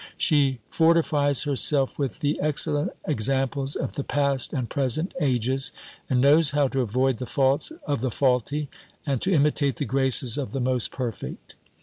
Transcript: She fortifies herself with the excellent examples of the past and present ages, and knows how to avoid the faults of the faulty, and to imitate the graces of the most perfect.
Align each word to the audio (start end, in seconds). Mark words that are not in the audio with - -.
She 0.17 0.57
fortifies 0.67 1.43
herself 1.43 1.99
with 1.99 2.21
the 2.21 2.39
excellent 2.41 2.93
examples 3.05 3.75
of 3.75 3.93
the 3.93 4.03
past 4.03 4.51
and 4.51 4.67
present 4.67 5.13
ages, 5.21 5.71
and 6.09 6.19
knows 6.19 6.49
how 6.49 6.69
to 6.69 6.81
avoid 6.81 7.17
the 7.19 7.27
faults 7.27 7.71
of 7.85 8.01
the 8.01 8.09
faulty, 8.09 8.67
and 9.05 9.21
to 9.21 9.31
imitate 9.31 9.75
the 9.75 9.85
graces 9.85 10.39
of 10.39 10.53
the 10.53 10.59
most 10.59 10.89
perfect. 10.89 11.53